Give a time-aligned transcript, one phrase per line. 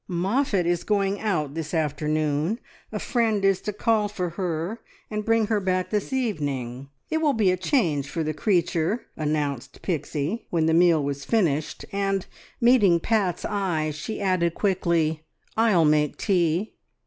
[0.09, 2.59] "Moffatt is going out this afternoon.
[2.91, 4.79] A friend is to call for her
[5.11, 6.89] and bring her back this evening.
[7.11, 11.85] It will be a change for the creature," announced Pixie when the meal was finished,
[11.91, 12.25] and,
[12.59, 15.21] meeting Pat's eye, she added quickly,
[15.55, 16.73] "I'll make tea."